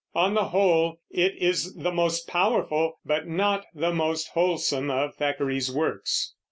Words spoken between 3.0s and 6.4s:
but not the most wholesome of Thackeray's works.